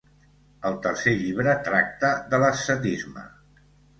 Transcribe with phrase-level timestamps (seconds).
[0.69, 3.27] El tercer llibre tracta de l'ascetisme.